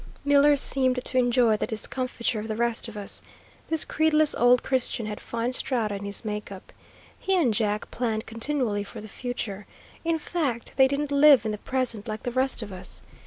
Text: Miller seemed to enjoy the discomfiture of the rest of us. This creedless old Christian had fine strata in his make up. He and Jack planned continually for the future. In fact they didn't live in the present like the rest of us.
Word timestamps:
Miller 0.25 0.55
seemed 0.55 1.05
to 1.05 1.19
enjoy 1.19 1.55
the 1.55 1.67
discomfiture 1.67 2.39
of 2.39 2.47
the 2.47 2.55
rest 2.55 2.87
of 2.87 2.97
us. 2.97 3.21
This 3.67 3.85
creedless 3.85 4.33
old 4.33 4.63
Christian 4.63 5.05
had 5.05 5.19
fine 5.21 5.53
strata 5.53 5.93
in 5.93 6.05
his 6.05 6.25
make 6.25 6.51
up. 6.51 6.73
He 7.19 7.35
and 7.37 7.53
Jack 7.53 7.91
planned 7.91 8.25
continually 8.25 8.83
for 8.83 8.99
the 8.99 9.07
future. 9.07 9.67
In 10.03 10.17
fact 10.17 10.73
they 10.75 10.87
didn't 10.87 11.11
live 11.11 11.45
in 11.45 11.51
the 11.51 11.59
present 11.59 12.07
like 12.07 12.23
the 12.23 12.31
rest 12.31 12.63
of 12.63 12.73
us. 12.73 13.03